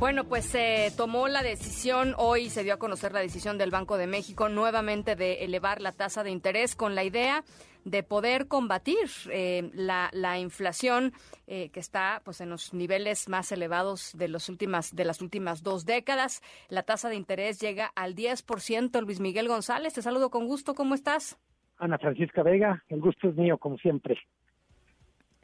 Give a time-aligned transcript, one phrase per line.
[0.00, 3.98] Bueno, pues se tomó la decisión, hoy se dio a conocer la decisión del Banco
[3.98, 7.44] de México nuevamente de elevar la tasa de interés con la idea
[7.84, 11.12] de poder combatir eh, la, inflación
[11.46, 15.62] eh, que está pues en los niveles más elevados de los últimas de las últimas
[15.62, 16.40] dos décadas.
[16.70, 19.02] La tasa de interés llega al 10%.
[19.02, 20.74] Luis Miguel González, te saludo con gusto.
[20.74, 21.38] ¿Cómo estás?
[21.76, 24.18] Ana Francisca Vega, el gusto es mío como siempre.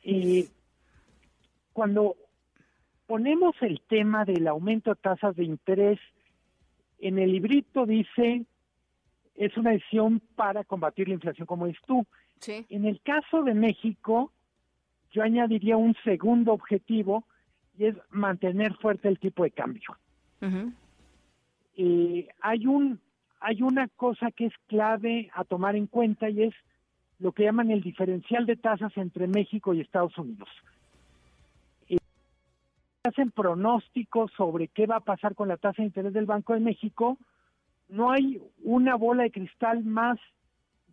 [0.02, 0.48] Y
[1.74, 2.16] cuando
[3.06, 5.98] ponemos el tema del aumento de tasas de interés,
[6.98, 8.44] en el librito dice
[9.34, 12.06] es una decisión para combatir la inflación, como dices tú.
[12.46, 14.32] En el caso de México,
[15.12, 17.24] yo añadiría un segundo objetivo
[17.76, 19.96] y es mantener fuerte el tipo de cambio.
[21.76, 23.00] Eh, hay un
[23.40, 26.54] hay una cosa que es clave a tomar en cuenta y es
[27.18, 30.48] lo que llaman el diferencial de tasas entre México y Estados Unidos
[33.06, 36.60] hacen pronósticos sobre qué va a pasar con la tasa de interés del Banco de
[36.60, 37.18] México,
[37.88, 40.18] no hay una bola de cristal más,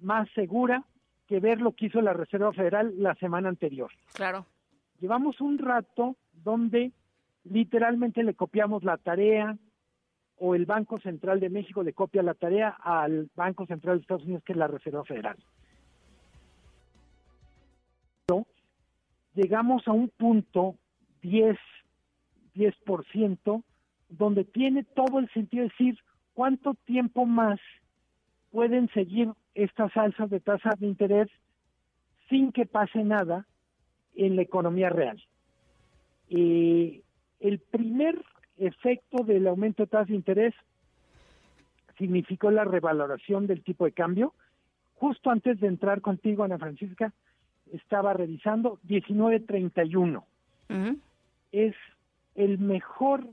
[0.01, 0.83] más segura
[1.27, 3.91] que ver lo que hizo la Reserva Federal la semana anterior.
[4.13, 4.45] Claro.
[4.99, 6.91] Llevamos un rato donde
[7.43, 9.57] literalmente le copiamos la tarea
[10.37, 14.23] o el Banco Central de México le copia la tarea al Banco Central de Estados
[14.23, 15.37] Unidos, que es la Reserva Federal.
[19.35, 20.75] Llegamos a un punto
[21.21, 21.57] 10
[22.55, 23.63] 10%,
[24.09, 25.99] donde tiene todo el sentido de decir
[26.33, 27.59] cuánto tiempo más
[28.51, 31.29] pueden seguir estas alzas de tasas de interés
[32.29, 33.45] sin que pase nada
[34.15, 35.21] en la economía real.
[36.29, 38.23] el primer
[38.57, 40.53] efecto del aumento de tasas de interés
[41.97, 44.33] significó la revaloración del tipo de cambio.
[44.95, 47.13] Justo antes de entrar contigo, Ana Francisca,
[47.71, 50.23] estaba revisando 19.31.
[51.51, 51.75] Es
[52.35, 53.27] el mejor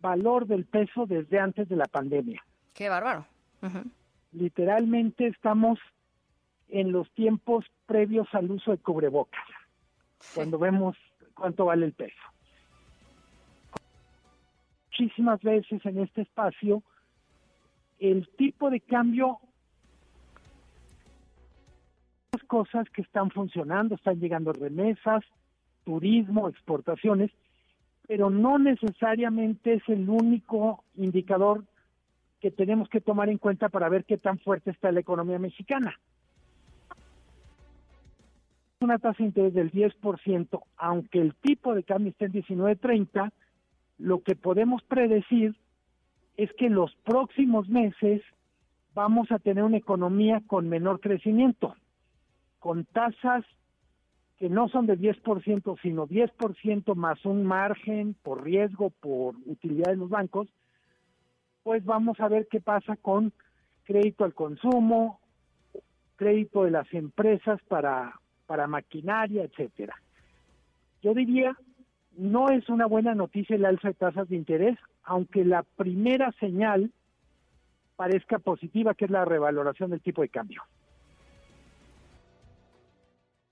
[0.00, 2.42] valor del peso desde antes de la pandemia.
[2.74, 3.26] Qué bárbaro.
[4.32, 5.78] Literalmente estamos
[6.68, 9.44] en los tiempos previos al uso de cubrebocas,
[10.34, 10.96] cuando vemos
[11.34, 12.16] cuánto vale el peso.
[14.90, 16.82] Muchísimas veces en este espacio,
[17.98, 19.40] el tipo de cambio
[22.50, 25.22] cosas que están funcionando, están llegando remesas,
[25.84, 27.30] turismo, exportaciones,
[28.10, 31.62] pero no necesariamente es el único indicador
[32.40, 35.96] que tenemos que tomar en cuenta para ver qué tan fuerte está la economía mexicana.
[38.80, 43.30] Una tasa de interés del 10%, aunque el tipo de cambio esté en 19.30,
[43.98, 45.54] lo que podemos predecir
[46.36, 48.22] es que en los próximos meses
[48.92, 51.76] vamos a tener una economía con menor crecimiento,
[52.58, 53.44] con tasas
[54.40, 59.98] que no son de 10%, sino 10% más un margen por riesgo, por utilidad de
[59.98, 60.48] los bancos,
[61.62, 63.34] pues vamos a ver qué pasa con
[63.84, 65.20] crédito al consumo,
[66.16, 69.94] crédito de las empresas para, para maquinaria, etcétera.
[71.02, 71.54] Yo diría,
[72.16, 76.90] no es una buena noticia el alza de tasas de interés, aunque la primera señal
[77.94, 80.62] parezca positiva, que es la revaloración del tipo de cambio.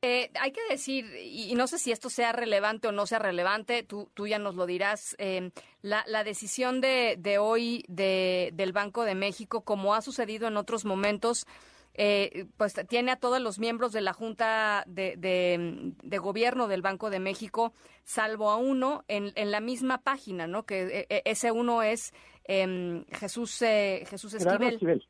[0.01, 3.83] Eh, hay que decir, y, no sé si esto sea relevante o no sea relevante,
[3.83, 5.51] tú, tú ya nos lo dirás, eh,
[5.83, 10.57] la, la, decisión de, de hoy de, del Banco de México, como ha sucedido en
[10.57, 11.49] otros momentos,
[11.95, 17.11] eh, pues tiene a todos los miembros de la Junta de, de, Gobierno del Banco
[17.11, 17.73] de México,
[18.05, 20.65] salvo a uno, en, en la misma página, ¿no?
[20.65, 22.13] Que ese uno es
[22.45, 25.09] em, Jesús, Jesús Esquivel.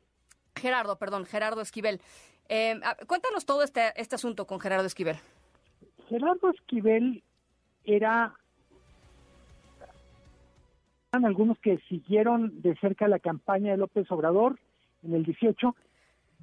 [0.55, 2.01] Gerardo, perdón, Gerardo Esquivel.
[2.49, 5.17] Eh, cuéntanos todo este, este asunto con Gerardo Esquivel.
[6.07, 7.23] Gerardo Esquivel
[7.85, 8.33] era
[11.11, 14.59] algunos que siguieron de cerca la campaña de López Obrador
[15.03, 15.75] en el 18,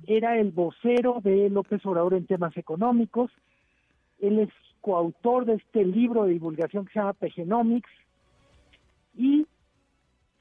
[0.06, 3.30] era el vocero de López Obrador en temas económicos,
[4.20, 4.50] él es
[4.80, 7.90] coautor de este libro de divulgación que se llama Pegenomics.
[9.16, 9.46] Y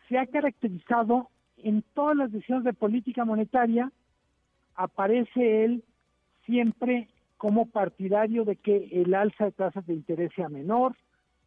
[0.08, 3.92] se ha caracterizado en todas las decisiones de política monetaria
[4.76, 5.84] aparece él
[6.46, 10.96] siempre como partidario de que el alza de tasas de interés sea menor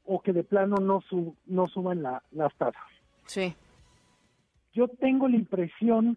[0.04, 1.02] o que de plano no,
[1.46, 2.82] no suban las tasas.
[3.26, 3.54] Sí.
[4.72, 6.16] Yo tengo la impresión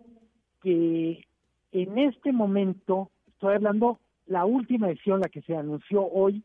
[0.61, 1.25] que
[1.71, 6.43] en este momento, estoy hablando la última decisión, la que se anunció hoy,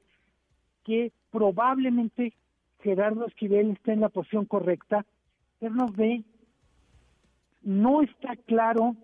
[0.84, 2.32] que probablemente
[2.80, 5.04] Gerardo Esquivel esté en la posición correcta,
[5.58, 6.22] pero nos ve,
[7.62, 8.96] no está claro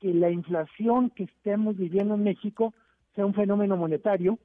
[0.00, 2.74] que la inflación que estemos viviendo en México
[3.14, 4.38] sea un fenómeno monetario,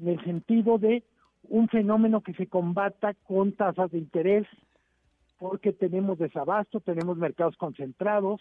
[0.00, 1.04] en el sentido de
[1.48, 4.46] un fenómeno que se combata con tasas de interés,
[5.38, 8.40] porque tenemos desabasto, tenemos mercados concentrados,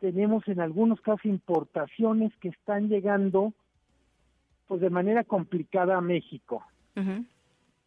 [0.00, 3.52] tenemos en algunos casos importaciones que están llegando
[4.66, 6.64] pues de manera complicada a México.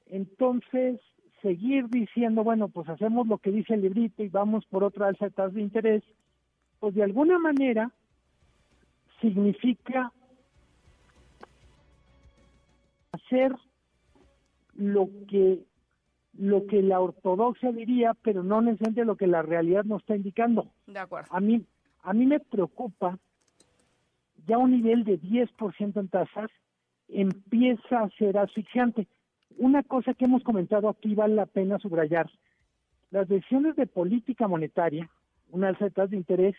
[0.07, 0.99] Entonces,
[1.41, 5.25] seguir diciendo, bueno, pues hacemos lo que dice el librito y vamos por otra alza
[5.25, 6.03] de tasas de interés,
[6.83, 7.93] pues de alguna manera
[9.21, 10.11] significa
[13.13, 13.55] hacer
[14.75, 15.63] lo que
[16.33, 20.73] lo que la ortodoxia diría, pero no necesariamente lo que la realidad nos está indicando.
[20.85, 21.33] De acuerdo.
[21.33, 21.65] A mí
[22.01, 23.17] a mí me preocupa
[24.45, 26.51] ya un nivel de 10% en tasas
[27.07, 29.07] empieza a ser asfixiante.
[29.57, 32.29] Una cosa que hemos comentado aquí vale la pena subrayar.
[33.09, 35.09] Las decisiones de política monetaria,
[35.49, 36.57] una alza de tasas de interés,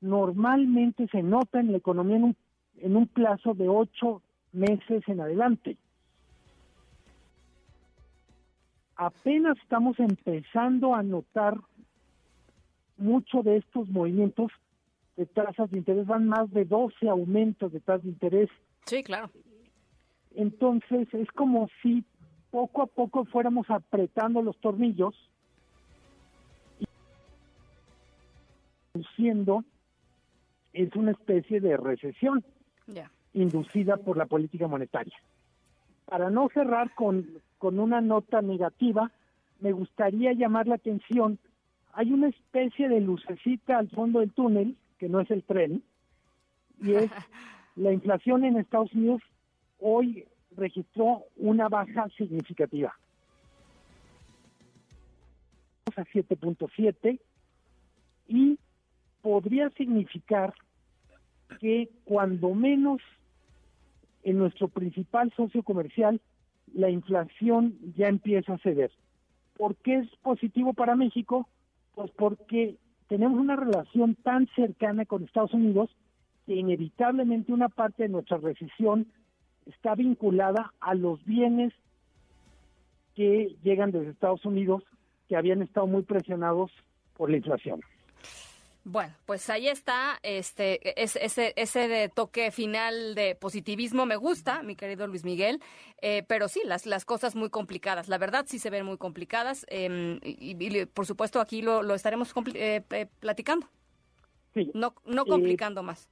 [0.00, 2.36] normalmente se nota en la economía en un,
[2.78, 4.22] en un plazo de ocho
[4.52, 5.76] meses en adelante.
[8.96, 11.58] Apenas estamos empezando a notar
[12.96, 14.50] mucho de estos movimientos
[15.16, 18.50] de tasas de interés, van más de 12 aumentos de tasas de interés.
[18.86, 19.30] Sí, claro.
[20.34, 22.04] Entonces es como si
[22.50, 25.14] poco a poco fuéramos apretando los tornillos
[26.80, 26.84] y
[28.94, 29.64] induciendo
[30.76, 32.44] es una especie de recesión
[33.32, 35.16] inducida por la política monetaria.
[36.04, 37.26] Para no cerrar con,
[37.58, 39.10] con una nota negativa,
[39.60, 41.38] me gustaría llamar la atención,
[41.94, 45.82] hay una especie de lucecita al fondo del túnel que no es el tren,
[46.82, 47.10] y es
[47.76, 49.22] la inflación en Estados Unidos
[49.80, 50.26] hoy
[50.56, 52.94] registró una baja significativa.
[55.96, 57.18] A 7.7
[58.28, 58.58] y
[59.22, 60.52] podría significar
[61.60, 63.00] que cuando menos
[64.22, 66.20] en nuestro principal socio comercial
[66.74, 68.90] la inflación ya empieza a ceder.
[69.56, 71.48] ¿Por qué es positivo para México?
[71.94, 72.76] Pues porque
[73.08, 75.90] tenemos una relación tan cercana con Estados Unidos
[76.46, 79.06] que inevitablemente una parte de nuestra recesión
[79.64, 81.72] está vinculada a los bienes
[83.14, 84.82] que llegan desde Estados Unidos
[85.28, 86.70] que habían estado muy presionados
[87.16, 87.80] por la inflación.
[88.88, 95.08] Bueno, pues ahí está, este, ese, ese toque final de positivismo me gusta, mi querido
[95.08, 95.60] Luis Miguel,
[96.00, 99.66] eh, pero sí, las, las cosas muy complicadas, la verdad sí se ven muy complicadas
[99.70, 102.80] em, y, por supuesto aquí lo, lo estaremos eh,
[103.18, 103.66] platicando.
[104.54, 104.70] Sí.
[104.72, 106.08] No, no eh, complicando más.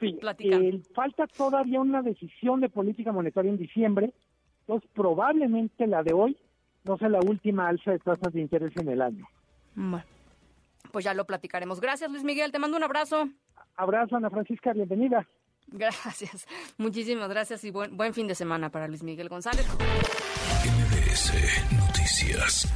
[0.00, 0.80] Sí, platicando.
[0.96, 4.12] falta todavía una decisión de política monetaria en diciembre,
[4.62, 6.36] entonces probablemente la de hoy
[6.82, 9.28] no sea la última alza de tasas de interés en el año.
[9.76, 10.17] Bueno
[10.92, 11.80] pues ya lo platicaremos.
[11.80, 12.52] Gracias, Luis Miguel.
[12.52, 13.28] Te mando un abrazo.
[13.76, 14.72] Abrazo, Ana Francisca.
[14.72, 15.26] Bienvenida.
[15.68, 16.46] Gracias.
[16.78, 19.66] Muchísimas gracias y buen, buen fin de semana para Luis Miguel González.
[20.64, 21.32] MBS
[21.78, 22.72] Noticias.